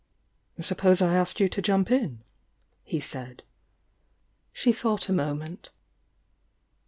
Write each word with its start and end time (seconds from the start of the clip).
"Suppose 0.59 0.99
I 0.99 1.13
asked 1.13 1.39
you 1.39 1.47
to 1.49 1.61
jump 1.61 1.91
in?" 1.91 2.23
he 2.83 2.99
said. 2.99 3.43
She 4.51 4.73
thought 4.73 5.09
a 5.09 5.13
moment. 5.13 5.69